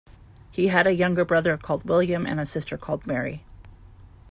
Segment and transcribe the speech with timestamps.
[0.49, 3.45] He had a younger brother called William and a sister called Mary.